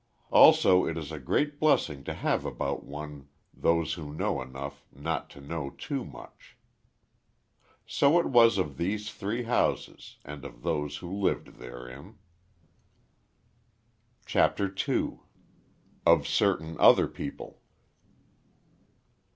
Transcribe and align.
Also, 0.31 0.83
it 0.87 0.97
is 0.97 1.11
a 1.11 1.19
great 1.19 1.59
blessing 1.59 2.03
to 2.05 2.15
have 2.15 2.43
about 2.43 2.83
one 2.83 3.27
those 3.53 3.93
who 3.93 4.11
know 4.11 4.41
enough 4.41 4.83
not 4.91 5.29
to 5.29 5.39
know 5.39 5.69
too 5.69 6.03
much. 6.03 6.57
So 7.85 8.19
it 8.19 8.25
was 8.25 8.57
of 8.57 8.77
the 8.77 8.97
three 8.97 9.43
houses, 9.43 10.17
and 10.25 10.43
of 10.43 10.63
those 10.63 10.97
who 11.05 11.11
lived 11.19 11.59
therein. 11.59 12.15
CHAPTER 14.25 14.69
TWO. 14.69 15.21
OF 16.03 16.25
CERTAIN 16.27 16.77
OTHER 16.79 17.07
PEOPLE. 17.07 17.61